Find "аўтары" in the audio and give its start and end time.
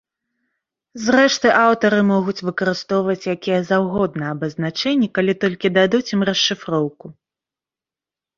1.65-1.99